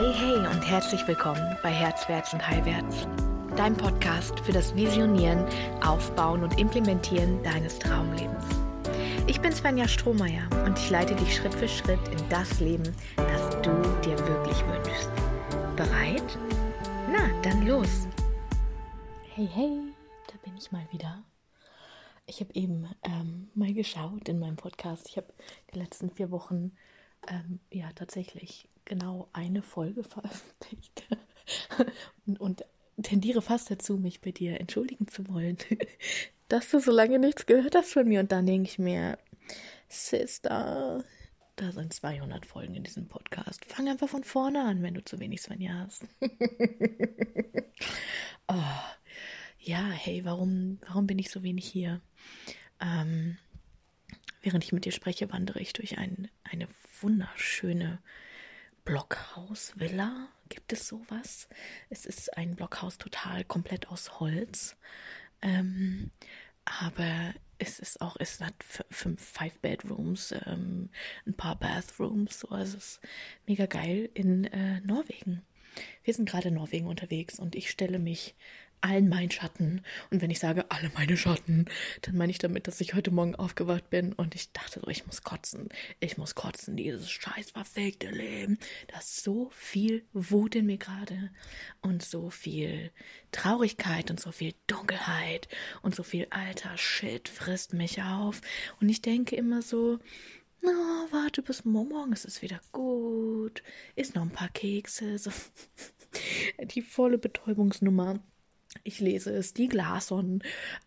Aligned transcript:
Hey, 0.00 0.14
hey 0.14 0.46
und 0.46 0.62
herzlich 0.62 1.06
willkommen 1.06 1.58
bei 1.62 1.68
Herzwärts 1.68 2.32
und 2.32 2.48
Heilwärts, 2.48 3.06
dein 3.54 3.76
Podcast 3.76 4.40
für 4.40 4.52
das 4.52 4.74
Visionieren, 4.74 5.44
Aufbauen 5.82 6.42
und 6.42 6.58
Implementieren 6.58 7.42
deines 7.42 7.78
Traumlebens. 7.78 8.46
Ich 9.26 9.42
bin 9.42 9.52
Svenja 9.52 9.86
Strohmeier 9.86 10.48
und 10.64 10.78
ich 10.78 10.88
leite 10.88 11.14
dich 11.16 11.36
Schritt 11.36 11.52
für 11.52 11.68
Schritt 11.68 12.00
in 12.08 12.28
das 12.30 12.60
Leben, 12.60 12.96
das 13.14 13.50
du 13.60 13.70
dir 14.02 14.18
wirklich 14.26 14.64
wünschst. 14.68 15.10
Bereit? 15.76 16.38
Na, 17.12 17.28
dann 17.42 17.66
los! 17.66 18.08
Hey, 19.34 19.50
hey, 19.52 19.82
da 20.28 20.34
bin 20.42 20.56
ich 20.56 20.72
mal 20.72 20.86
wieder. 20.92 21.22
Ich 22.24 22.40
habe 22.40 22.54
eben 22.54 22.88
ähm, 23.02 23.50
mal 23.54 23.74
geschaut 23.74 24.30
in 24.30 24.38
meinem 24.38 24.56
Podcast. 24.56 25.10
Ich 25.10 25.18
habe 25.18 25.30
die 25.74 25.78
letzten 25.78 26.10
vier 26.10 26.30
Wochen 26.30 26.72
ähm, 27.28 27.60
ja 27.70 27.90
tatsächlich 27.94 28.68
genau 28.84 29.28
eine 29.32 29.62
Folge 29.62 30.04
veröffentlicht 30.04 31.04
und, 32.26 32.40
und 32.40 32.64
tendiere 33.02 33.42
fast 33.42 33.70
dazu, 33.70 33.96
mich 33.96 34.20
bei 34.20 34.30
dir 34.30 34.60
entschuldigen 34.60 35.08
zu 35.08 35.28
wollen, 35.28 35.58
dass 36.48 36.70
du 36.70 36.80
so 36.80 36.92
lange 36.92 37.18
nichts 37.18 37.46
gehört 37.46 37.74
hast 37.74 37.92
von 37.92 38.06
mir. 38.06 38.20
Und 38.20 38.32
dann 38.32 38.46
denke 38.46 38.68
ich 38.68 38.78
mir, 38.78 39.18
Sister, 39.88 41.04
da 41.56 41.72
sind 41.72 41.92
200 41.92 42.46
Folgen 42.46 42.74
in 42.74 42.84
diesem 42.84 43.08
Podcast. 43.08 43.64
Fang 43.66 43.88
einfach 43.88 44.08
von 44.08 44.24
vorne 44.24 44.64
an, 44.64 44.82
wenn 44.82 44.94
du 44.94 45.04
zu 45.04 45.18
wenig 45.18 45.42
Svenja 45.42 45.74
hast. 45.74 46.04
oh, 48.48 48.54
ja, 49.58 49.90
hey, 49.90 50.24
warum, 50.24 50.78
warum 50.86 51.06
bin 51.06 51.18
ich 51.18 51.30
so 51.30 51.42
wenig 51.42 51.66
hier? 51.66 52.00
Ähm, 52.80 53.36
während 54.42 54.64
ich 54.64 54.72
mit 54.72 54.84
dir 54.84 54.92
spreche, 54.92 55.30
wandere 55.32 55.60
ich 55.60 55.72
durch 55.72 55.98
ein, 55.98 56.28
eine 56.44 56.68
wunderschöne 57.02 58.00
Blockhaus-Villa. 58.84 60.28
Gibt 60.48 60.72
es 60.72 60.88
sowas? 60.88 61.48
Es 61.90 62.06
ist 62.06 62.36
ein 62.36 62.56
Blockhaus 62.56 62.98
total 62.98 63.44
komplett 63.44 63.88
aus 63.88 64.20
Holz. 64.20 64.76
Ähm, 65.42 66.10
aber 66.64 67.34
es 67.58 67.78
ist 67.78 68.00
auch, 68.00 68.16
es 68.18 68.40
hat 68.40 68.54
fünf, 68.90 69.22
five 69.22 69.58
Bedrooms, 69.60 70.34
ähm, 70.46 70.88
ein 71.26 71.34
paar 71.34 71.56
Bathrooms, 71.56 72.40
so, 72.40 72.48
also 72.48 72.78
es 72.78 72.84
ist 72.84 73.00
mega 73.46 73.66
geil 73.66 74.08
in 74.14 74.44
äh, 74.44 74.80
Norwegen. 74.80 75.42
Wir 76.04 76.14
sind 76.14 76.28
gerade 76.28 76.48
in 76.48 76.54
Norwegen 76.54 76.86
unterwegs 76.86 77.38
und 77.38 77.54
ich 77.54 77.70
stelle 77.70 77.98
mich 77.98 78.34
allen 78.80 79.08
meinen 79.08 79.30
Schatten. 79.30 79.82
Und 80.10 80.22
wenn 80.22 80.30
ich 80.30 80.38
sage 80.38 80.70
alle 80.70 80.90
meine 80.94 81.16
Schatten, 81.16 81.66
dann 82.02 82.16
meine 82.16 82.30
ich 82.30 82.38
damit, 82.38 82.66
dass 82.66 82.80
ich 82.80 82.94
heute 82.94 83.10
Morgen 83.10 83.34
aufgewacht 83.34 83.90
bin 83.90 84.12
und 84.12 84.34
ich 84.34 84.52
dachte 84.52 84.80
ich 84.88 85.06
muss 85.06 85.22
kotzen. 85.22 85.68
Ich 86.00 86.16
muss 86.16 86.34
kotzen, 86.34 86.76
dieses 86.76 87.10
scheiß 87.10 87.52
verfegte 87.52 88.10
Leben. 88.10 88.58
Da 88.88 88.98
ist 88.98 89.22
so 89.22 89.50
viel 89.50 90.04
Wut 90.12 90.54
in 90.54 90.66
mir 90.66 90.78
gerade 90.78 91.30
und 91.80 92.02
so 92.02 92.30
viel 92.30 92.90
Traurigkeit 93.32 94.10
und 94.10 94.20
so 94.20 94.32
viel 94.32 94.54
Dunkelheit 94.66 95.48
und 95.82 95.94
so 95.94 96.02
viel 96.02 96.26
alter 96.30 96.76
Shit 96.76 97.28
frisst 97.28 97.72
mich 97.72 98.02
auf. 98.02 98.40
Und 98.80 98.88
ich 98.88 99.02
denke 99.02 99.36
immer 99.36 99.62
so, 99.62 99.98
na, 100.62 100.70
oh, 100.70 101.12
warte 101.12 101.42
bis 101.42 101.64
morgen, 101.64 102.12
ist 102.12 102.26
es 102.26 102.42
wieder 102.42 102.60
gut. 102.72 103.62
Ist 103.96 104.14
noch 104.14 104.22
ein 104.22 104.30
paar 104.30 104.50
Kekse. 104.50 105.18
So. 105.18 105.30
Die 106.62 106.82
volle 106.82 107.16
Betäubungsnummer. 107.18 108.20
Ich 108.84 109.00
lese 109.00 109.32
es, 109.32 109.52
die 109.52 109.66
Glason, 109.66 110.42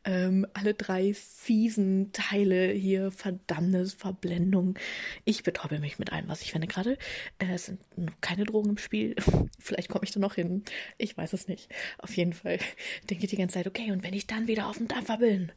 ähm, 0.05 0.47
alle 0.53 0.73
drei 0.73 1.13
fiesen 1.13 2.13
Teile 2.13 2.71
hier, 2.71 3.11
Verdammnis, 3.11 3.93
Verblendung. 3.93 4.79
Ich 5.25 5.43
betäube 5.43 5.79
mich 5.79 5.99
mit 5.99 6.13
allem, 6.13 6.29
was 6.29 6.41
ich 6.41 6.53
finde 6.53 6.67
gerade. 6.67 6.97
Äh, 7.39 7.53
es 7.53 7.65
sind 7.65 7.81
keine 8.21 8.45
Drogen 8.45 8.71
im 8.71 8.77
Spiel. 8.77 9.15
Vielleicht 9.59 9.89
komme 9.89 10.05
ich 10.05 10.11
da 10.11 10.21
noch 10.21 10.35
hin. 10.35 10.63
Ich 10.97 11.17
weiß 11.17 11.33
es 11.33 11.49
nicht. 11.49 11.69
Auf 11.97 12.15
jeden 12.15 12.33
Fall 12.33 12.57
denke 13.09 13.25
ich 13.25 13.29
die 13.29 13.37
ganze 13.37 13.55
Zeit, 13.55 13.67
okay, 13.67 13.91
und 13.91 14.01
wenn 14.03 14.13
ich 14.13 14.27
dann 14.27 14.47
wieder 14.47 14.67
auf 14.67 14.77
dem 14.77 14.87
Dampfer 14.87 15.17
bin, 15.17 15.51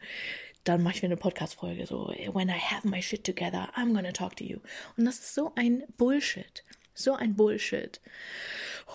dann 0.64 0.82
mache 0.82 0.96
ich 0.96 1.02
mir 1.02 1.06
eine 1.06 1.16
Podcast-Folge, 1.16 1.86
so, 1.86 2.08
when 2.32 2.48
I 2.48 2.58
have 2.58 2.88
my 2.88 3.00
shit 3.00 3.22
together, 3.22 3.70
I'm 3.76 3.94
gonna 3.94 4.10
talk 4.10 4.36
to 4.38 4.44
you. 4.44 4.58
Und 4.96 5.04
das 5.04 5.20
ist 5.20 5.34
so 5.34 5.52
ein 5.54 5.84
Bullshit. 5.96 6.64
So 6.98 7.14
ein 7.14 7.36
Bullshit. 7.36 8.00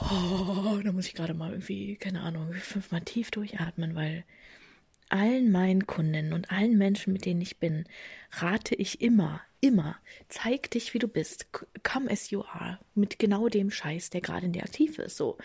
Oh, 0.01 0.79
da 0.83 0.91
muss 0.91 1.05
ich 1.05 1.13
gerade 1.13 1.35
mal 1.35 1.51
irgendwie, 1.51 1.97
keine 1.97 2.21
Ahnung, 2.21 2.51
fünfmal 2.53 3.01
tief 3.01 3.29
durchatmen, 3.29 3.93
weil 3.93 4.25
allen 5.09 5.51
meinen 5.51 5.85
Kunden 5.85 6.33
und 6.33 6.49
allen 6.49 6.79
Menschen, 6.79 7.13
mit 7.13 7.25
denen 7.25 7.41
ich 7.41 7.59
bin, 7.59 7.85
rate 8.31 8.73
ich 8.73 9.01
immer, 9.01 9.41
immer, 9.59 9.97
zeig 10.29 10.71
dich, 10.71 10.95
wie 10.95 10.99
du 10.99 11.07
bist. 11.07 11.47
Come 11.83 12.09
as 12.09 12.31
you 12.31 12.41
are. 12.41 12.79
Mit 12.95 13.19
genau 13.19 13.49
dem 13.49 13.69
Scheiß, 13.69 14.09
der 14.09 14.21
gerade 14.21 14.47
in 14.47 14.53
dir 14.53 14.63
aktiv 14.63 14.97
ist. 14.97 15.17
So. 15.17 15.37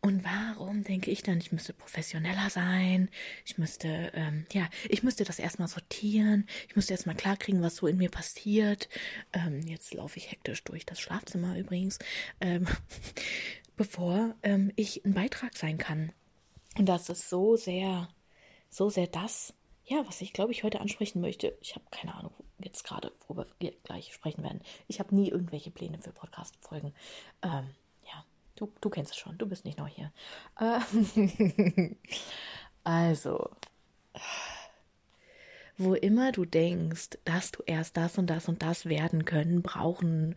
Und 0.00 0.24
warum 0.24 0.84
denke 0.84 1.10
ich 1.10 1.22
dann, 1.22 1.38
ich 1.38 1.50
müsste 1.50 1.72
professioneller 1.72 2.50
sein? 2.50 3.10
Ich 3.44 3.58
müsste, 3.58 4.12
ähm, 4.14 4.46
ja, 4.52 4.68
ich 4.88 5.02
müsste 5.02 5.24
das 5.24 5.40
erstmal 5.40 5.66
sortieren. 5.66 6.46
Ich 6.68 6.76
müsste 6.76 6.92
erstmal 6.92 7.16
klarkriegen, 7.16 7.62
was 7.62 7.76
so 7.76 7.88
in 7.88 7.96
mir 7.96 8.10
passiert. 8.10 8.88
Ähm, 9.32 9.60
jetzt 9.66 9.92
laufe 9.94 10.18
ich 10.18 10.30
hektisch 10.30 10.62
durch 10.62 10.86
das 10.86 11.00
Schlafzimmer 11.00 11.58
übrigens, 11.58 11.98
ähm, 12.40 12.66
bevor 13.76 14.36
ähm, 14.44 14.72
ich 14.76 15.04
ein 15.04 15.14
Beitrag 15.14 15.56
sein 15.56 15.78
kann. 15.78 16.12
Und 16.76 16.86
das 16.86 17.08
ist 17.08 17.28
so 17.28 17.56
sehr, 17.56 18.08
so 18.70 18.90
sehr 18.90 19.08
das, 19.08 19.52
ja, 19.84 20.06
was 20.06 20.20
ich 20.20 20.32
glaube 20.32 20.52
ich 20.52 20.62
heute 20.62 20.80
ansprechen 20.80 21.20
möchte. 21.20 21.58
Ich 21.60 21.74
habe 21.74 21.84
keine 21.90 22.14
Ahnung 22.14 22.32
jetzt 22.60 22.84
gerade, 22.84 23.12
worüber 23.26 23.46
wir 23.58 23.72
gleich 23.82 24.12
sprechen 24.12 24.42
werden. 24.42 24.60
Ich 24.86 25.00
habe 25.00 25.14
nie 25.14 25.28
irgendwelche 25.28 25.70
Pläne 25.70 25.98
für 25.98 26.12
Podcast-Folgen. 26.12 26.94
Ähm, 27.42 27.70
Du, 28.58 28.72
du 28.80 28.90
kennst 28.90 29.12
es 29.12 29.16
schon, 29.16 29.38
du 29.38 29.46
bist 29.46 29.64
nicht 29.64 29.78
neu 29.78 29.88
hier. 29.88 30.12
Äh, 30.58 30.80
also, 32.84 33.50
wo 35.76 35.94
immer 35.94 36.32
du 36.32 36.44
denkst, 36.44 37.18
dass 37.24 37.52
du 37.52 37.62
erst 37.66 37.96
das 37.96 38.18
und 38.18 38.26
das 38.26 38.48
und 38.48 38.62
das 38.62 38.86
werden 38.86 39.24
können, 39.24 39.62
brauchen 39.62 40.34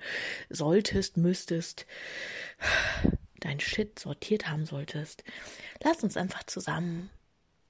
solltest, 0.49 1.17
müsstest, 1.17 1.87
dein 3.39 3.59
Shit 3.59 3.97
sortiert 3.97 4.47
haben 4.47 4.67
solltest, 4.67 5.23
lass 5.83 6.03
uns 6.03 6.15
einfach 6.15 6.43
zusammen 6.43 7.09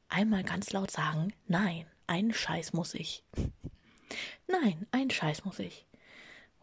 einmal 0.10 0.44
ganz 0.44 0.74
laut 0.74 0.92
sagen, 0.92 1.34
nein, 1.48 1.86
einen 2.08 2.34
Scheiß 2.34 2.74
muss 2.74 2.94
ich. 2.94 3.24
Nein, 4.48 4.86
einen 4.92 5.12
Scheiß 5.12 5.46
muss 5.46 5.60
ich 5.60 5.88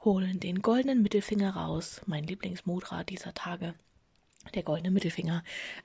holen 0.04 0.40
den 0.40 0.62
goldenen 0.62 1.02
Mittelfinger 1.02 1.56
raus, 1.56 2.00
mein 2.06 2.24
Lieblingsmudra 2.24 3.04
dieser 3.04 3.34
Tage, 3.34 3.74
der 4.54 4.62
goldene 4.62 4.90
Mittelfinger, 4.90 5.42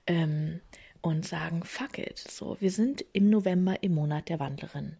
ähm, 0.07 0.61
und 1.01 1.25
sagen, 1.25 1.63
fuck 1.63 1.97
it, 1.97 2.17
so, 2.17 2.57
wir 2.59 2.71
sind 2.71 3.03
im 3.13 3.29
November 3.29 3.83
im 3.83 3.95
Monat 3.95 4.29
der 4.29 4.39
Wandlerin. 4.39 4.97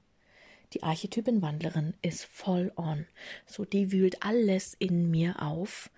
Die 0.74 0.84
Archetypin 0.84 1.42
Wandlerin 1.42 1.94
ist 2.02 2.26
voll 2.26 2.72
on. 2.76 3.06
So, 3.46 3.64
die 3.64 3.92
wühlt 3.92 4.24
alles 4.24 4.74
in 4.74 5.12
mir 5.12 5.42
auf 5.42 5.92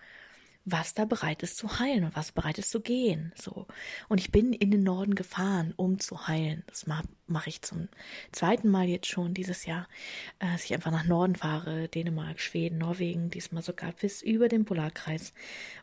was 0.65 0.95
da 0.95 1.05
bereit 1.05 1.43
ist 1.43 1.57
zu 1.57 1.79
heilen 1.79 2.03
und 2.03 2.15
was 2.15 2.31
bereit 2.31 2.57
ist 2.57 2.71
zu 2.71 2.81
gehen. 2.81 3.31
So. 3.35 3.67
Und 4.09 4.19
ich 4.19 4.31
bin 4.31 4.51
in 4.51 4.71
den 4.71 4.83
Norden 4.83 5.13
gefahren, 5.13 5.73
um 5.77 5.99
zu 5.99 6.27
heilen. 6.27 6.63
Das 6.67 6.87
mache 6.87 7.07
mach 7.27 7.47
ich 7.47 7.61
zum 7.61 7.87
zweiten 8.31 8.69
Mal 8.69 8.87
jetzt 8.87 9.07
schon 9.07 9.33
dieses 9.33 9.65
Jahr, 9.65 9.87
äh, 10.39 10.51
dass 10.51 10.65
ich 10.65 10.73
einfach 10.73 10.91
nach 10.91 11.05
Norden 11.05 11.35
fahre, 11.35 11.87
Dänemark, 11.87 12.39
Schweden, 12.39 12.77
Norwegen, 12.77 13.29
diesmal 13.29 13.63
sogar 13.63 13.93
bis 13.93 14.21
über 14.21 14.47
den 14.47 14.65
Polarkreis, 14.65 15.33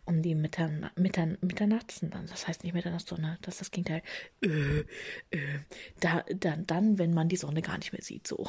um 0.05 0.23
die 0.23 0.35
Mittern, 0.35 0.91
Mittern, 0.97 1.39
Mitternachtsen 1.41 2.11
dann, 2.11 2.27
das 2.27 2.47
heißt 2.47 2.63
nicht 2.63 2.75
Mitternachtssonne, 2.75 3.39
das 3.43 3.55
ist 3.55 3.61
das 3.61 3.71
Gegenteil, 3.71 4.03
äh, 4.43 4.81
äh, 5.31 5.59
da, 6.01 6.25
dann, 6.33 6.67
dann, 6.67 6.99
wenn 6.99 7.13
man 7.13 7.29
die 7.29 7.37
Sonne 7.37 7.63
gar 7.63 7.79
nicht 7.79 7.93
mehr 7.93 8.03
sieht, 8.03 8.27
so. 8.27 8.47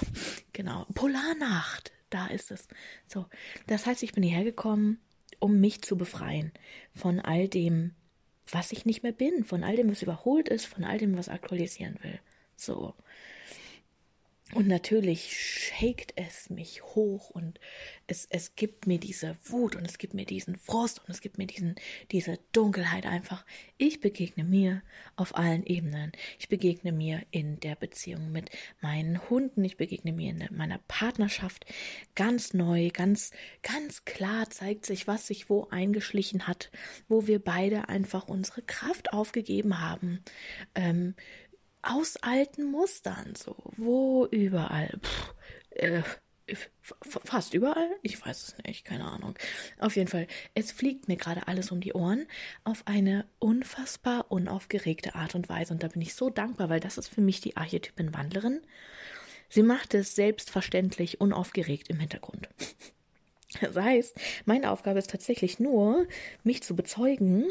Genau. 0.51 0.85
Polarnacht, 0.93 1.91
da 2.09 2.27
ist 2.27 2.51
es. 2.51 2.67
So. 3.07 3.25
Das 3.67 3.85
heißt, 3.85 4.03
ich 4.03 4.13
bin 4.13 4.23
hierher 4.23 4.43
gekommen, 4.43 4.99
um 5.39 5.59
mich 5.59 5.81
zu 5.81 5.97
befreien 5.97 6.51
von 6.93 7.19
all 7.19 7.47
dem, 7.47 7.93
was 8.49 8.71
ich 8.71 8.85
nicht 8.85 9.03
mehr 9.03 9.11
bin, 9.11 9.43
von 9.43 9.63
all 9.63 9.75
dem, 9.75 9.89
was 9.89 10.01
überholt 10.01 10.49
ist, 10.49 10.65
von 10.65 10.83
all 10.83 10.97
dem, 10.97 11.17
was 11.17 11.29
aktualisieren 11.29 11.97
will. 12.01 12.19
So. 12.55 12.93
Und 14.53 14.67
natürlich 14.67 15.35
shakt 15.35 16.13
es 16.15 16.49
mich 16.49 16.83
hoch 16.83 17.29
und 17.29 17.59
es, 18.05 18.27
es 18.29 18.55
gibt 18.55 18.85
mir 18.85 18.99
diese 18.99 19.35
Wut 19.45 19.75
und 19.75 19.85
es 19.85 19.97
gibt 19.97 20.13
mir 20.13 20.25
diesen 20.25 20.57
Frost 20.57 20.99
und 20.99 21.09
es 21.09 21.21
gibt 21.21 21.37
mir 21.37 21.47
diesen, 21.47 21.75
diese 22.11 22.37
Dunkelheit 22.51 23.05
einfach. 23.05 23.45
Ich 23.77 23.99
begegne 23.99 24.43
mir 24.43 24.83
auf 25.15 25.35
allen 25.35 25.65
Ebenen. 25.65 26.11
Ich 26.37 26.49
begegne 26.49 26.91
mir 26.91 27.23
in 27.31 27.59
der 27.61 27.75
Beziehung 27.75 28.31
mit 28.31 28.49
meinen 28.81 29.29
Hunden. 29.29 29.63
Ich 29.63 29.77
begegne 29.77 30.13
mir 30.13 30.29
in 30.29 30.47
meiner 30.51 30.79
Partnerschaft 30.87 31.65
ganz 32.15 32.53
neu, 32.53 32.89
ganz, 32.91 33.31
ganz 33.61 34.05
klar 34.05 34.49
zeigt 34.49 34.85
sich, 34.85 35.07
was 35.07 35.27
sich 35.27 35.49
wo 35.49 35.67
eingeschlichen 35.71 36.47
hat, 36.47 36.71
wo 37.07 37.25
wir 37.25 37.39
beide 37.39 37.89
einfach 37.89 38.27
unsere 38.27 38.61
Kraft 38.61 39.13
aufgegeben 39.13 39.79
haben. 39.79 40.23
Ähm, 40.75 41.15
aus 41.83 42.17
alten 42.17 42.65
Mustern, 42.65 43.35
so, 43.35 43.55
wo 43.77 44.25
überall, 44.27 44.99
pff, 45.01 45.35
äh, 45.71 46.01
fast 47.01 47.53
überall. 47.53 47.89
Ich 48.01 48.23
weiß 48.25 48.43
es 48.43 48.57
nicht, 48.65 48.83
keine 48.83 49.05
Ahnung. 49.05 49.35
Auf 49.79 49.95
jeden 49.95 50.09
Fall, 50.09 50.27
es 50.53 50.71
fliegt 50.71 51.07
mir 51.07 51.15
gerade 51.15 51.47
alles 51.47 51.71
um 51.71 51.79
die 51.79 51.93
Ohren 51.93 52.27
auf 52.63 52.83
eine 52.85 53.25
unfassbar 53.39 54.25
unaufgeregte 54.29 55.15
Art 55.15 55.35
und 55.35 55.47
Weise. 55.49 55.73
Und 55.73 55.83
da 55.83 55.87
bin 55.87 56.01
ich 56.01 56.15
so 56.15 56.29
dankbar, 56.29 56.69
weil 56.69 56.79
das 56.79 56.97
ist 56.97 57.07
für 57.07 57.21
mich 57.21 57.39
die 57.41 57.55
Archetypin 57.55 58.13
Wandlerin. 58.13 58.61
Sie 59.49 59.63
macht 59.63 59.93
es 59.93 60.15
selbstverständlich 60.15 61.21
unaufgeregt 61.21 61.89
im 61.89 61.99
Hintergrund. 61.99 62.49
Das 63.61 63.75
heißt, 63.75 64.15
meine 64.45 64.71
Aufgabe 64.71 64.99
ist 64.99 65.09
tatsächlich 65.09 65.59
nur, 65.59 66.07
mich 66.43 66.63
zu 66.63 66.75
bezeugen, 66.75 67.45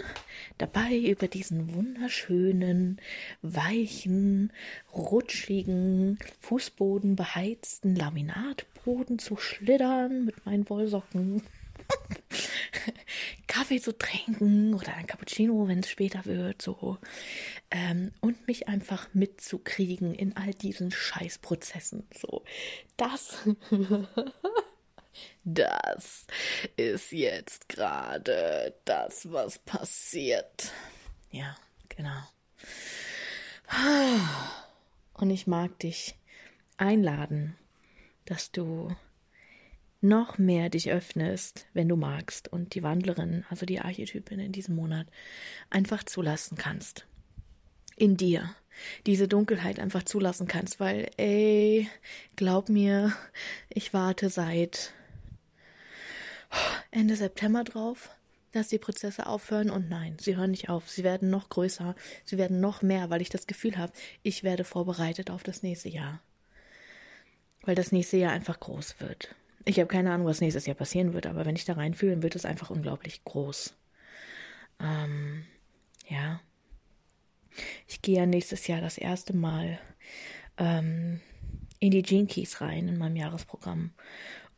dabei 0.58 0.96
über 0.96 1.28
diesen 1.28 1.74
wunderschönen, 1.74 3.00
weichen, 3.42 4.52
rutschigen, 4.94 6.18
Fußboden 6.40 7.16
beheizten 7.16 7.94
Laminatboden 7.94 9.18
zu 9.18 9.36
schlittern 9.36 10.24
mit 10.24 10.44
meinen 10.44 10.68
Wollsocken. 10.68 11.42
Kaffee 13.46 13.80
zu 13.80 13.96
trinken 13.96 14.74
oder 14.74 14.94
ein 14.94 15.06
Cappuccino, 15.06 15.68
wenn 15.68 15.80
es 15.80 15.90
später 15.90 16.24
wird, 16.24 16.62
so. 16.62 16.98
Ähm, 17.70 18.12
und 18.20 18.46
mich 18.46 18.68
einfach 18.68 19.08
mitzukriegen 19.12 20.14
in 20.14 20.36
all 20.36 20.54
diesen 20.54 20.90
Scheißprozessen, 20.90 22.06
so. 22.18 22.42
Das 22.96 23.42
Das 25.44 26.26
ist 26.76 27.12
jetzt 27.12 27.68
gerade 27.68 28.74
das, 28.84 29.30
was 29.32 29.58
passiert. 29.58 30.72
Ja, 31.30 31.56
genau. 31.88 32.22
Und 35.14 35.30
ich 35.30 35.46
mag 35.46 35.78
dich 35.78 36.14
einladen, 36.76 37.56
dass 38.24 38.52
du 38.52 38.94
noch 40.00 40.36
mehr 40.36 40.68
dich 40.68 40.90
öffnest, 40.90 41.66
wenn 41.72 41.88
du 41.88 41.96
magst, 41.96 42.48
und 42.52 42.74
die 42.74 42.82
Wandlerin, 42.82 43.44
also 43.48 43.66
die 43.66 43.80
Archetypin 43.80 44.40
in 44.40 44.52
diesem 44.52 44.74
Monat, 44.74 45.06
einfach 45.70 46.02
zulassen 46.02 46.58
kannst. 46.58 47.06
In 47.96 48.16
dir. 48.16 48.54
Diese 49.06 49.28
Dunkelheit 49.28 49.78
einfach 49.78 50.02
zulassen 50.02 50.48
kannst, 50.48 50.80
weil, 50.80 51.10
ey, 51.18 51.88
glaub 52.36 52.68
mir, 52.68 53.12
ich 53.68 53.94
warte 53.94 54.28
seit 54.28 54.92
Ende 56.92 57.16
September 57.16 57.64
drauf, 57.64 58.10
dass 58.52 58.68
die 58.68 58.78
Prozesse 58.78 59.26
aufhören 59.26 59.70
und 59.70 59.88
nein, 59.88 60.18
sie 60.20 60.36
hören 60.36 60.50
nicht 60.50 60.68
auf. 60.68 60.90
Sie 60.90 61.02
werden 61.02 61.30
noch 61.30 61.48
größer, 61.48 61.96
sie 62.24 62.36
werden 62.36 62.60
noch 62.60 62.82
mehr, 62.82 63.08
weil 63.08 63.22
ich 63.22 63.30
das 63.30 63.46
Gefühl 63.46 63.78
habe, 63.78 63.92
ich 64.22 64.44
werde 64.44 64.62
vorbereitet 64.62 65.30
auf 65.30 65.42
das 65.42 65.62
nächste 65.62 65.88
Jahr. 65.88 66.20
Weil 67.62 67.74
das 67.74 67.92
nächste 67.92 68.18
Jahr 68.18 68.32
einfach 68.32 68.60
groß 68.60 69.00
wird. 69.00 69.34
Ich 69.64 69.78
habe 69.78 69.88
keine 69.88 70.12
Ahnung, 70.12 70.26
was 70.26 70.42
nächstes 70.42 70.66
Jahr 70.66 70.76
passieren 70.76 71.14
wird, 71.14 71.26
aber 71.26 71.46
wenn 71.46 71.56
ich 71.56 71.64
da 71.64 71.72
reinfühle, 71.72 72.22
wird 72.22 72.36
es 72.36 72.44
einfach 72.44 72.68
unglaublich 72.68 73.24
groß. 73.24 73.74
Ähm, 74.80 75.44
ja. 76.08 76.40
Ich 77.88 78.02
gehe 78.02 78.18
ja 78.18 78.26
nächstes 78.26 78.66
Jahr 78.66 78.82
das 78.82 78.98
erste 78.98 79.34
Mal 79.34 79.78
ähm, 80.58 81.20
in 81.78 81.90
die 81.90 82.02
Gene 82.02 82.26
Keys 82.26 82.60
rein 82.60 82.88
in 82.88 82.98
meinem 82.98 83.16
Jahresprogramm. 83.16 83.92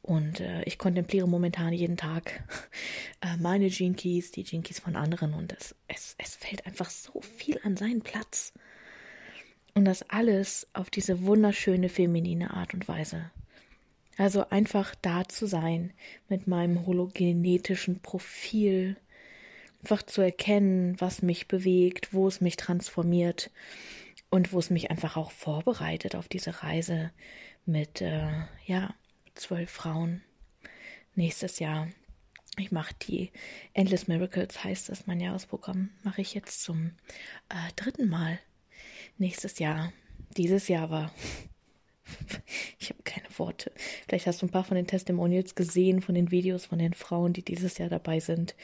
Und 0.05 0.41
äh, 0.41 0.63
ich 0.65 0.77
kontempliere 0.77 1.27
momentan 1.27 1.73
jeden 1.73 1.97
Tag 1.97 2.45
äh, 3.23 3.39
meine 3.39 3.71
Gene 3.71 3.95
Keys, 3.95 4.33
die 4.33 4.45
Gene 4.45 4.63
Keys 4.63 4.79
von 4.79 4.97
anderen. 4.97 5.33
Und 5.33 5.57
es, 5.59 5.75
es, 5.89 6.15
es 6.19 6.37
fällt 6.37 6.67
einfach 6.67 6.91
so 6.91 7.23
viel 7.23 7.59
an 7.65 7.79
seinen 7.79 8.03
Platz. 8.03 8.53
Und 9.73 9.87
das 9.87 10.09
alles 10.11 10.69
auf 10.75 10.91
diese 10.91 11.23
wunderschöne 11.23 11.89
feminine 11.89 12.53
Art 12.53 12.75
und 12.75 12.87
Weise. 12.87 13.31
Also 14.19 14.51
einfach 14.51 14.95
da 15.01 15.27
zu 15.27 15.47
sein 15.47 15.95
mit 16.29 16.47
meinem 16.47 16.87
hologenetischen 16.87 18.01
Profil, 18.01 18.97
einfach 19.83 20.03
zu 20.03 20.21
erkennen, 20.21 21.01
was 21.01 21.23
mich 21.23 21.49
bewegt, 21.49 22.13
wo 22.13 22.29
es 22.29 22.43
mich 22.43 22.57
transformiert 22.57 23.51
und 24.29 24.53
wo 24.53 24.59
es 24.59 24.69
mich 24.69 24.91
einfach 24.91 25.17
auch 25.17 25.31
vorbereitet 25.31 26.15
auf 26.15 26.29
diese 26.29 26.63
Reise 26.63 27.11
mit, 27.65 28.03
äh, 28.03 28.29
ja, 28.67 28.95
zwölf 29.35 29.71
Frauen 29.71 30.23
nächstes 31.15 31.59
Jahr. 31.59 31.89
Ich 32.57 32.71
mache 32.71 32.95
die 33.03 33.33
Endless 33.73 34.07
Miracles, 34.07 34.63
heißt 34.63 34.89
das, 34.89 35.07
mein 35.07 35.21
Jahresprogramm, 35.21 35.91
mache 36.03 36.21
ich 36.21 36.35
jetzt 36.35 36.63
zum 36.63 36.93
äh, 37.49 37.73
dritten 37.75 38.09
Mal 38.09 38.39
nächstes 39.19 39.59
Jahr. 39.59 39.93
Dieses 40.37 40.69
Jahr 40.69 40.91
war. 40.91 41.13
ich 42.79 42.91
habe 42.91 43.03
keine 43.03 43.27
Worte. 43.39 43.73
Vielleicht 44.07 44.27
hast 44.27 44.43
du 44.43 44.47
ein 44.47 44.51
paar 44.51 44.65
von 44.65 44.77
den 44.77 44.87
Testimonials 44.87 45.55
gesehen, 45.55 46.01
von 46.01 46.15
den 46.15 46.31
Videos 46.31 46.67
von 46.67 46.79
den 46.79 46.95
Frauen, 46.95 47.33
die 47.33 47.45
dieses 47.45 47.79
Jahr 47.79 47.89
dabei 47.89 48.21
sind. 48.21 48.55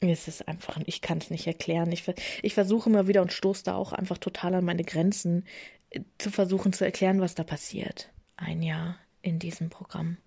Es 0.00 0.28
ist 0.28 0.46
einfach, 0.46 0.78
ich 0.84 1.00
kann 1.00 1.18
es 1.18 1.30
nicht 1.30 1.46
erklären. 1.46 1.90
Ich, 1.92 2.04
ich 2.42 2.52
versuche 2.52 2.90
immer 2.90 3.08
wieder 3.08 3.22
und 3.22 3.32
stoße 3.32 3.64
da 3.64 3.76
auch 3.76 3.92
einfach 3.92 4.18
total 4.18 4.54
an 4.54 4.64
meine 4.64 4.84
Grenzen, 4.84 5.46
äh, 5.88 6.00
zu 6.18 6.30
versuchen 6.30 6.74
zu 6.74 6.84
erklären, 6.84 7.20
was 7.20 7.34
da 7.34 7.44
passiert. 7.44 8.10
Ein 8.36 8.62
Jahr, 8.62 8.98
in 9.26 9.38
diesem 9.38 9.70
Programm. 9.70 10.18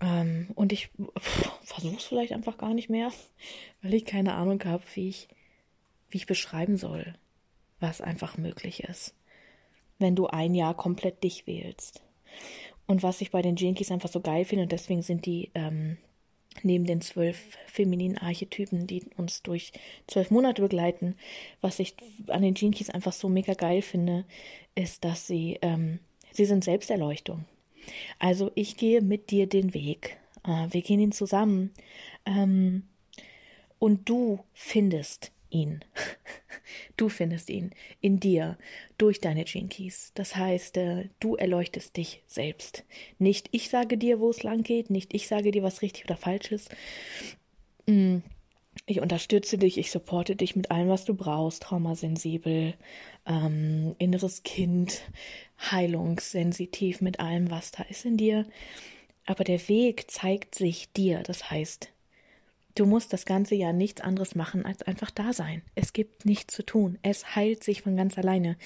Ähm, 0.00 0.48
und 0.54 0.72
ich 0.72 0.90
versuche 1.62 1.96
es 1.96 2.04
vielleicht 2.04 2.32
einfach 2.32 2.58
gar 2.58 2.74
nicht 2.74 2.90
mehr, 2.90 3.12
weil 3.82 3.94
ich 3.94 4.04
keine 4.04 4.34
Ahnung 4.34 4.62
habe, 4.64 4.82
wie 4.94 5.08
ich, 5.08 5.28
wie 6.10 6.18
ich 6.18 6.26
beschreiben 6.26 6.76
soll, 6.76 7.14
was 7.80 8.00
einfach 8.00 8.36
möglich 8.36 8.84
ist, 8.84 9.14
wenn 9.98 10.16
du 10.16 10.26
ein 10.26 10.54
Jahr 10.54 10.74
komplett 10.74 11.22
dich 11.24 11.46
wählst. 11.46 12.02
Und 12.86 13.02
was 13.02 13.20
ich 13.20 13.30
bei 13.30 13.42
den 13.42 13.56
Jinkies 13.56 13.90
einfach 13.90 14.08
so 14.08 14.20
geil 14.20 14.44
finde, 14.44 14.62
und 14.64 14.72
deswegen 14.72 15.02
sind 15.02 15.26
die 15.26 15.50
ähm, 15.54 15.98
neben 16.62 16.86
den 16.86 17.00
zwölf 17.00 17.58
femininen 17.66 18.18
Archetypen, 18.18 18.86
die 18.86 19.04
uns 19.16 19.42
durch 19.42 19.72
zwölf 20.06 20.30
Monate 20.30 20.62
begleiten, 20.62 21.14
was 21.60 21.78
ich 21.78 21.94
an 22.28 22.42
den 22.42 22.54
Jinkies 22.54 22.90
einfach 22.90 23.12
so 23.12 23.28
mega 23.28 23.54
geil 23.54 23.82
finde, 23.82 24.24
ist, 24.74 25.04
dass 25.04 25.26
sie, 25.26 25.58
ähm, 25.60 25.98
sie 26.32 26.46
sind 26.46 26.64
Selbsterleuchtung. 26.64 27.44
Also 28.18 28.50
ich 28.54 28.76
gehe 28.76 29.00
mit 29.00 29.30
dir 29.30 29.46
den 29.46 29.74
Weg. 29.74 30.18
Äh, 30.44 30.68
wir 30.70 30.82
gehen 30.82 31.00
ihn 31.00 31.12
zusammen. 31.12 31.72
Ähm, 32.26 32.84
und 33.78 34.08
du 34.08 34.40
findest 34.54 35.32
ihn. 35.50 35.84
Du 36.98 37.08
findest 37.08 37.48
ihn 37.48 37.70
in 38.00 38.20
dir 38.20 38.58
durch 38.98 39.20
deine 39.20 39.44
Keys. 39.44 40.12
Das 40.14 40.36
heißt, 40.36 40.76
äh, 40.76 41.08
du 41.20 41.36
erleuchtest 41.36 41.96
dich 41.96 42.22
selbst. 42.26 42.84
Nicht 43.18 43.48
ich 43.52 43.70
sage 43.70 43.96
dir, 43.96 44.20
wo 44.20 44.28
es 44.28 44.42
lang 44.42 44.62
geht, 44.64 44.90
nicht 44.90 45.14
ich 45.14 45.28
sage 45.28 45.50
dir, 45.50 45.62
was 45.62 45.80
richtig 45.80 46.04
oder 46.04 46.16
falsch 46.16 46.52
ist. 46.52 46.70
Ich 48.86 49.00
unterstütze 49.00 49.58
dich, 49.58 49.78
ich 49.78 49.90
supporte 49.90 50.34
dich 50.36 50.56
mit 50.56 50.70
allem, 50.70 50.88
was 50.88 51.04
du 51.04 51.14
brauchst, 51.14 51.62
traumasensibel, 51.62 52.74
ähm, 53.26 53.94
inneres 53.98 54.42
Kind, 54.42 55.02
heilungssensitiv 55.70 57.00
mit 57.00 57.20
allem, 57.20 57.50
was 57.50 57.70
da 57.70 57.82
ist 57.84 58.04
in 58.04 58.16
dir. 58.16 58.46
Aber 59.26 59.44
der 59.44 59.68
Weg 59.68 60.10
zeigt 60.10 60.54
sich 60.54 60.90
dir. 60.92 61.22
Das 61.22 61.50
heißt, 61.50 61.90
du 62.74 62.86
musst 62.86 63.12
das 63.12 63.26
ganze 63.26 63.54
Jahr 63.54 63.74
nichts 63.74 64.00
anderes 64.00 64.34
machen, 64.34 64.64
als 64.64 64.82
einfach 64.82 65.10
da 65.10 65.32
sein. 65.32 65.62
Es 65.74 65.92
gibt 65.92 66.24
nichts 66.24 66.54
zu 66.54 66.64
tun. 66.64 66.98
Es 67.02 67.36
heilt 67.36 67.62
sich 67.62 67.82
von 67.82 67.96
ganz 67.96 68.16
alleine. 68.16 68.56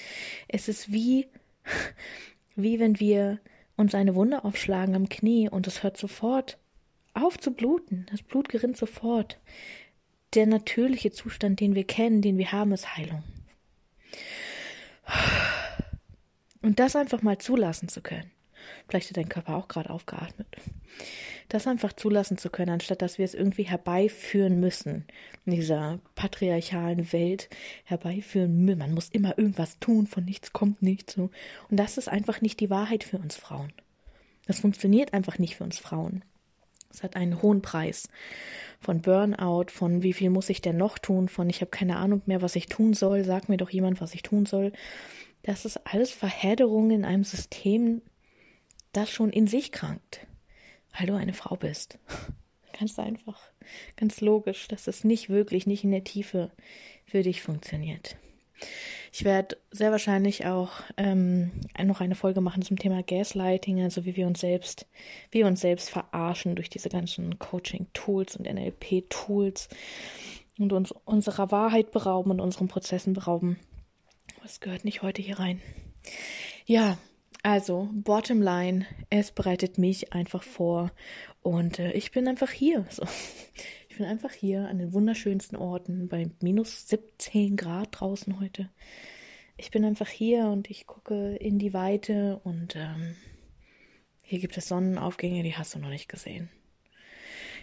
Es 0.47 0.69
ist 0.69 0.93
wie, 0.93 1.27
wie 2.55 2.79
wenn 2.79 2.99
wir 2.99 3.39
uns 3.75 3.95
eine 3.95 4.15
Wunde 4.15 4.45
aufschlagen 4.45 4.95
am 4.95 5.09
Knie 5.09 5.49
und 5.49 5.67
es 5.67 5.83
hört 5.83 5.97
sofort 5.97 6.57
auf 7.13 7.37
zu 7.37 7.51
bluten. 7.51 8.05
Das 8.09 8.21
Blut 8.21 8.49
gerinnt 8.49 8.77
sofort 8.77 9.39
der 10.35 10.47
natürliche 10.47 11.11
Zustand, 11.11 11.59
den 11.59 11.75
wir 11.75 11.85
kennen, 11.85 12.21
den 12.21 12.37
wir 12.37 12.51
haben, 12.51 12.71
ist 12.71 12.95
Heilung. 12.95 13.23
Und 16.61 16.79
das 16.79 16.95
einfach 16.95 17.21
mal 17.21 17.37
zulassen 17.37 17.89
zu 17.89 18.01
können. 18.01 18.31
Vielleicht 18.87 19.09
hat 19.09 19.17
dein 19.17 19.29
Körper 19.29 19.55
auch 19.55 19.67
gerade 19.67 19.89
aufgeatmet. 19.89 20.47
Das 21.49 21.67
einfach 21.67 21.93
zulassen 21.93 22.37
zu 22.37 22.49
können, 22.49 22.71
anstatt 22.71 23.01
dass 23.01 23.17
wir 23.17 23.25
es 23.25 23.33
irgendwie 23.33 23.63
herbeiführen 23.63 24.59
müssen. 24.59 25.05
In 25.45 25.53
dieser 25.53 25.99
patriarchalen 26.15 27.11
Welt 27.11 27.49
herbeiführen. 27.83 28.77
Man 28.77 28.93
muss 28.93 29.09
immer 29.09 29.37
irgendwas 29.37 29.79
tun, 29.79 30.07
von 30.07 30.23
nichts 30.23 30.53
kommt 30.53 30.81
nichts. 30.81 31.17
Und 31.17 31.31
das 31.69 31.97
ist 31.97 32.07
einfach 32.07 32.41
nicht 32.41 32.59
die 32.59 32.69
Wahrheit 32.69 33.03
für 33.03 33.17
uns 33.17 33.35
Frauen. 33.35 33.73
Das 34.45 34.59
funktioniert 34.59 35.13
einfach 35.13 35.37
nicht 35.37 35.57
für 35.57 35.63
uns 35.63 35.79
Frauen. 35.79 36.23
Es 36.93 37.03
hat 37.03 37.15
einen 37.15 37.41
hohen 37.41 37.61
Preis. 37.61 38.07
Von 38.79 39.01
Burnout, 39.01 39.65
von 39.69 40.03
wie 40.03 40.13
viel 40.13 40.29
muss 40.29 40.49
ich 40.49 40.61
denn 40.61 40.77
noch 40.77 40.99
tun, 40.99 41.27
von 41.27 41.49
ich 41.49 41.61
habe 41.61 41.71
keine 41.71 41.97
Ahnung 41.97 42.21
mehr, 42.25 42.41
was 42.41 42.55
ich 42.55 42.67
tun 42.67 42.93
soll, 42.93 43.23
sag 43.23 43.49
mir 43.49 43.57
doch 43.57 43.69
jemand, 43.69 43.99
was 43.99 44.13
ich 44.13 44.21
tun 44.21 44.45
soll. 44.45 44.71
Das 45.41 45.65
ist 45.65 45.77
alles 45.87 46.11
Verhedderung 46.11 46.91
in 46.91 47.03
einem 47.03 47.23
System, 47.23 48.01
das 48.91 49.09
schon 49.09 49.31
in 49.31 49.47
sich 49.47 49.71
krankt, 49.71 50.27
weil 50.97 51.07
du 51.07 51.15
eine 51.15 51.33
Frau 51.33 51.55
bist. 51.55 51.97
Ganz 52.79 52.97
einfach, 52.97 53.39
ganz 53.95 54.19
logisch, 54.19 54.67
dass 54.67 54.87
es 54.87 55.03
nicht 55.03 55.29
wirklich, 55.29 55.67
nicht 55.67 55.83
in 55.83 55.91
der 55.91 56.03
Tiefe 56.03 56.49
für 57.05 57.21
dich 57.21 57.43
funktioniert. 57.43 58.17
Ich 59.15 59.25
werde 59.25 59.57
sehr 59.69 59.91
wahrscheinlich 59.91 60.47
auch 60.47 60.71
ähm, 60.97 61.51
noch 61.79 62.01
eine 62.01 62.15
Folge 62.15 62.41
machen 62.41 62.63
zum 62.63 62.79
Thema 62.79 63.03
Gaslighting, 63.03 63.79
also 63.83 64.05
wie 64.05 64.15
wir 64.15 64.25
uns 64.25 64.39
selbst, 64.39 64.87
wie 65.29 65.37
wir 65.39 65.45
uns 65.45 65.61
selbst 65.61 65.91
verarschen 65.91 66.55
durch 66.55 66.67
diese 66.71 66.89
ganzen 66.89 67.37
Coaching-Tools 67.37 68.37
und 68.37 68.51
NLP-Tools 68.51 69.69
und 70.57 70.73
uns 70.73 70.91
unserer 71.05 71.51
Wahrheit 71.51 71.91
berauben 71.91 72.31
und 72.31 72.39
unseren 72.39 72.67
Prozessen 72.67 73.13
berauben. 73.13 73.59
Das 74.41 74.61
gehört 74.61 74.83
nicht 74.83 75.03
heute 75.03 75.21
hier 75.21 75.37
rein. 75.37 75.61
Ja, 76.65 76.97
also, 77.43 77.89
bottom 77.93 78.41
line, 78.41 78.87
es 79.11 79.31
bereitet 79.31 79.77
mich 79.77 80.11
einfach 80.11 80.41
vor 80.41 80.91
und 81.43 81.77
äh, 81.77 81.91
ich 81.91 82.11
bin 82.11 82.27
einfach 82.27 82.49
hier. 82.49 82.87
So. 82.89 83.03
Ich 83.93 83.99
bin 83.99 84.07
einfach 84.07 84.31
hier 84.31 84.67
an 84.69 84.79
den 84.79 84.91
wunderschönsten 84.91 85.55
Orten 85.55 86.07
bei 86.07 86.27
minus 86.41 86.87
17 86.87 87.55
Grad 87.55 87.89
draußen 87.91 88.39
heute. 88.39 88.71
Ich 89.55 89.69
bin 89.69 89.85
einfach 89.85 90.09
hier 90.09 90.47
und 90.47 90.67
ich 90.71 90.87
gucke 90.87 91.35
in 91.35 91.59
die 91.59 91.75
Weite 91.75 92.41
und 92.43 92.75
ähm, 92.75 93.15
hier 94.23 94.39
gibt 94.39 94.57
es 94.57 94.67
Sonnenaufgänge, 94.67 95.43
die 95.43 95.55
hast 95.55 95.75
du 95.75 95.79
noch 95.79 95.89
nicht 95.89 96.09
gesehen. 96.09 96.49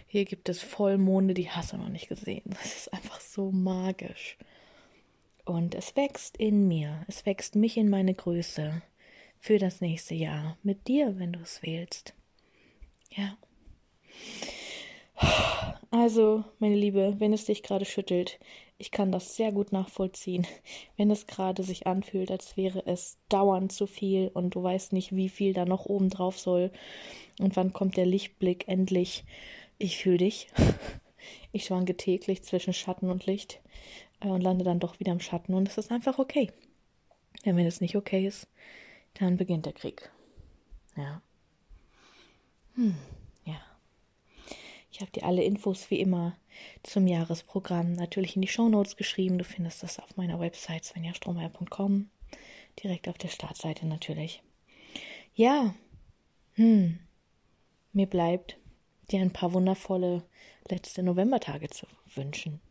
Hier 0.07 0.23
gibt 0.23 0.47
es 0.47 0.61
Vollmonde, 0.61 1.33
die 1.33 1.49
hast 1.49 1.73
du 1.73 1.77
noch 1.77 1.89
nicht 1.89 2.07
gesehen. 2.07 2.43
Das 2.45 2.77
ist 2.77 2.93
einfach 2.93 3.19
so 3.19 3.51
magisch. 3.51 4.37
Und 5.43 5.75
es 5.75 5.97
wächst 5.97 6.37
in 6.37 6.65
mir, 6.65 7.03
es 7.09 7.25
wächst 7.25 7.55
mich 7.55 7.75
in 7.75 7.89
meine 7.89 8.13
Größe 8.13 8.81
für 9.37 9.57
das 9.57 9.81
nächste 9.81 10.15
Jahr 10.15 10.57
mit 10.63 10.87
dir, 10.87 11.19
wenn 11.19 11.33
du 11.33 11.41
es 11.41 11.61
wählst. 11.61 12.13
Ja. 13.09 13.37
Also, 15.91 16.45
meine 16.59 16.75
Liebe, 16.75 17.15
wenn 17.19 17.33
es 17.33 17.45
dich 17.45 17.63
gerade 17.63 17.83
schüttelt, 17.83 18.39
ich 18.77 18.91
kann 18.91 19.11
das 19.11 19.35
sehr 19.35 19.51
gut 19.51 19.73
nachvollziehen. 19.73 20.47
Wenn 20.97 21.11
es 21.11 21.27
gerade 21.27 21.63
sich 21.63 21.85
anfühlt, 21.85 22.31
als 22.31 22.55
wäre 22.55 22.85
es 22.85 23.17
dauernd 23.27 23.73
zu 23.73 23.87
viel 23.87 24.29
und 24.33 24.55
du 24.55 24.63
weißt 24.63 24.93
nicht, 24.93 25.13
wie 25.13 25.27
viel 25.27 25.53
da 25.53 25.65
noch 25.65 25.85
oben 25.85 26.09
drauf 26.09 26.39
soll 26.39 26.71
und 27.39 27.57
wann 27.57 27.73
kommt 27.73 27.97
der 27.97 28.05
Lichtblick 28.05 28.67
endlich. 28.67 29.25
Ich 29.77 29.97
fühle 29.97 30.17
dich. 30.17 30.47
Ich 31.51 31.65
schwanke 31.65 31.95
täglich 31.95 32.41
zwischen 32.41 32.73
Schatten 32.73 33.11
und 33.11 33.27
Licht 33.27 33.61
äh, 34.21 34.27
und 34.27 34.41
lande 34.41 34.65
dann 34.65 34.79
doch 34.79 34.99
wieder 34.99 35.11
im 35.11 35.19
Schatten 35.19 35.53
und 35.53 35.67
es 35.67 35.77
ist 35.77 35.91
einfach 35.91 36.17
okay. 36.17 36.49
Ja, 37.43 37.55
wenn 37.55 37.67
es 37.67 37.79
nicht 37.79 37.95
okay 37.95 38.25
ist, 38.25 38.47
dann 39.19 39.37
beginnt 39.37 39.67
der 39.67 39.73
Krieg. 39.73 40.09
Ja. 40.97 41.21
Hm. 42.73 42.95
Habe 45.11 45.19
dir 45.19 45.27
alle 45.27 45.43
Infos 45.43 45.91
wie 45.91 45.99
immer 45.99 46.37
zum 46.83 47.05
Jahresprogramm 47.05 47.91
natürlich 47.91 48.37
in 48.37 48.41
die 48.43 48.47
Shownotes 48.47 48.95
geschrieben. 48.95 49.37
Du 49.37 49.43
findest 49.43 49.83
das 49.83 49.99
auf 49.99 50.15
meiner 50.15 50.39
Website 50.39 50.85
svenjastrohmeier.com. 50.85 52.09
Direkt 52.81 53.09
auf 53.09 53.17
der 53.17 53.27
Startseite 53.27 53.85
natürlich. 53.87 54.41
Ja, 55.35 55.75
hm. 56.53 56.99
mir 57.91 58.05
bleibt 58.05 58.57
dir 59.11 59.19
ein 59.19 59.33
paar 59.33 59.51
wundervolle 59.51 60.23
letzte 60.69 61.03
Novembertage 61.03 61.69
zu 61.69 61.87
wünschen. 62.15 62.61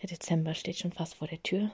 Der 0.00 0.08
Dezember 0.08 0.54
steht 0.54 0.78
schon 0.78 0.92
fast 0.92 1.16
vor 1.16 1.26
der 1.26 1.42
Tür. 1.42 1.72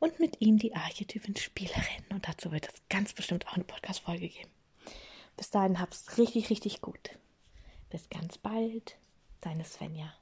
Und 0.00 0.18
mit 0.18 0.40
ihm 0.40 0.58
die 0.58 0.74
Archetypen 0.74 1.36
Spielerin. 1.36 2.04
Und 2.08 2.26
dazu 2.26 2.50
wird 2.50 2.66
es 2.66 2.82
ganz 2.88 3.12
bestimmt 3.12 3.46
auch 3.46 3.52
eine 3.52 3.64
Podcast-Folge 3.64 4.28
geben. 4.28 4.50
Bis 5.36 5.50
dahin 5.50 5.78
hab's 5.78 6.18
richtig, 6.18 6.50
richtig 6.50 6.80
gut. 6.80 7.16
Bis 7.90 8.08
ganz 8.10 8.38
bald, 8.38 8.96
deine 9.40 9.64
Svenja. 9.64 10.12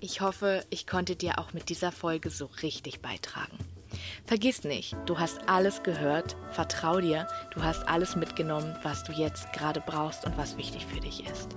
Ich 0.00 0.20
hoffe, 0.20 0.64
ich 0.70 0.86
konnte 0.86 1.16
dir 1.16 1.38
auch 1.38 1.52
mit 1.52 1.68
dieser 1.68 1.92
Folge 1.92 2.30
so 2.30 2.46
richtig 2.62 3.00
beitragen. 3.00 3.58
Vergiss 4.26 4.64
nicht, 4.64 4.96
du 5.06 5.18
hast 5.18 5.48
alles 5.48 5.82
gehört, 5.82 6.36
vertrau 6.50 7.00
dir, 7.00 7.26
du 7.52 7.62
hast 7.62 7.88
alles 7.88 8.16
mitgenommen, 8.16 8.76
was 8.82 9.04
du 9.04 9.12
jetzt 9.12 9.52
gerade 9.52 9.80
brauchst 9.80 10.26
und 10.26 10.36
was 10.36 10.56
wichtig 10.56 10.84
für 10.86 11.00
dich 11.00 11.24
ist. 11.26 11.54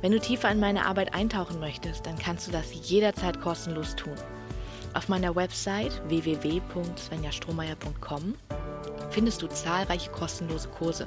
Wenn 0.00 0.12
du 0.12 0.20
tiefer 0.20 0.50
in 0.50 0.60
meine 0.60 0.86
Arbeit 0.86 1.12
eintauchen 1.14 1.60
möchtest, 1.60 2.06
dann 2.06 2.18
kannst 2.18 2.46
du 2.46 2.52
das 2.52 2.88
jederzeit 2.88 3.38
kostenlos 3.40 3.96
tun. 3.96 4.14
Auf 4.94 5.08
meiner 5.08 5.34
Website 5.34 6.02
www.svenjastrohmeier.com 6.08 8.34
findest 9.10 9.42
du 9.42 9.46
zahlreiche 9.46 10.10
kostenlose 10.10 10.68
Kurse, 10.68 11.06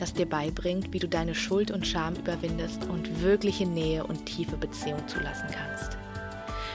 das 0.00 0.14
dir 0.14 0.26
beibringt, 0.26 0.92
wie 0.92 0.98
du 0.98 1.08
deine 1.08 1.34
Schuld 1.34 1.70
und 1.70 1.86
Scham 1.86 2.14
überwindest 2.14 2.84
und 2.88 3.22
wirkliche 3.22 3.66
Nähe 3.66 4.04
und 4.04 4.26
tiefe 4.26 4.56
Beziehung 4.56 5.06
zulassen 5.06 5.48
kannst. 5.52 5.96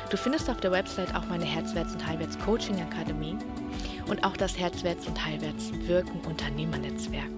Du 0.09 0.17
findest 0.17 0.49
auf 0.49 0.59
der 0.59 0.71
Website 0.71 1.15
auch 1.15 1.25
meine 1.25 1.45
Herzwärts- 1.45 1.93
und 1.93 2.05
Heilwärts 2.05 2.37
Coaching 2.39 2.79
Akademie 2.81 3.35
und 4.07 4.23
auch 4.23 4.37
das 4.37 4.57
Herzwärts- 4.57 5.07
und 5.07 5.25
Heilwärts 5.25 5.71
Wirken 5.87 6.21
Unternehmernetzwerk, 6.21 7.31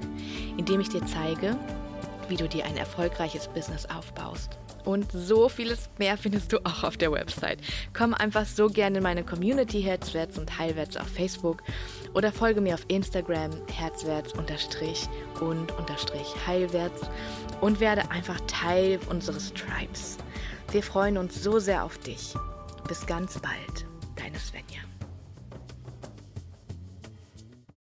in 0.58 0.66
dem 0.66 0.82
ich 0.82 0.90
dir 0.90 1.06
zeige, 1.06 1.56
wie 2.28 2.36
du 2.36 2.48
dir 2.48 2.66
ein 2.66 2.76
erfolgreiches 2.76 3.48
Business 3.48 3.86
aufbaust. 3.86 4.58
Und 4.84 5.12
so 5.12 5.50
vieles 5.50 5.90
mehr 5.98 6.18
findest 6.18 6.54
du 6.54 6.60
auch 6.66 6.84
auf 6.84 6.96
der 6.96 7.12
Website. 7.12 7.60
Komm 7.94 8.14
einfach 8.14 8.46
so 8.46 8.68
gerne 8.68 8.98
in 8.98 9.04
meine 9.04 9.26
Community 9.26 9.82
Herzwärts 9.82 10.38
und 10.38 10.58
Heilwärts 10.58 10.96
auf 10.96 11.10
Facebook 11.10 11.62
oder 12.18 12.32
folge 12.32 12.62
mir 12.62 12.74
auf 12.74 12.84
Instagram 12.88 13.52
herzwärts 13.72 14.34
unterstrich 14.34 15.08
und 15.40 15.72
unterstrich 15.74 16.34
heilwärts 16.48 17.02
und 17.62 17.80
werde 17.80 18.10
einfach 18.10 18.40
Teil 18.48 19.00
unseres 19.12 19.54
Tribes. 19.54 20.18
Wir 20.72 20.82
freuen 20.82 21.20
uns 21.20 21.44
so 21.44 21.60
sehr 21.60 21.84
auf 21.84 22.00
dich. 22.00 22.34
Bis 22.88 23.06
ganz 23.06 23.38
bald, 23.38 23.86
deine 24.16 24.40
Svenja. 24.40 24.82